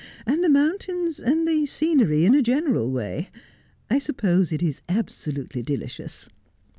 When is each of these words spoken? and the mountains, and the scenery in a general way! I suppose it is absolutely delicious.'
and 0.25 0.43
the 0.43 0.49
mountains, 0.49 1.19
and 1.19 1.47
the 1.47 1.63
scenery 1.67 2.25
in 2.25 2.33
a 2.33 2.41
general 2.41 2.89
way! 2.89 3.29
I 3.87 3.99
suppose 3.99 4.51
it 4.51 4.63
is 4.63 4.81
absolutely 4.89 5.61
delicious.' 5.61 6.27